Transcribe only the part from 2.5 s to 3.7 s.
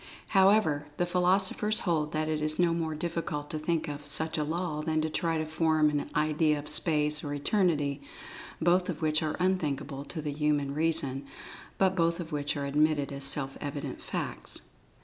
no more difficult to